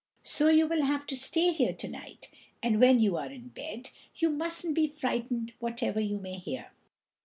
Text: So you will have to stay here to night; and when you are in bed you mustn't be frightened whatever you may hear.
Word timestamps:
So 0.23 0.49
you 0.49 0.65
will 0.65 0.81
have 0.81 1.05
to 1.05 1.15
stay 1.15 1.51
here 1.51 1.73
to 1.73 1.87
night; 1.87 2.29
and 2.63 2.79
when 2.81 2.99
you 2.99 3.17
are 3.17 3.29
in 3.29 3.49
bed 3.49 3.91
you 4.15 4.31
mustn't 4.31 4.73
be 4.73 4.87
frightened 4.87 5.53
whatever 5.59 5.99
you 5.99 6.17
may 6.17 6.39
hear. 6.39 6.71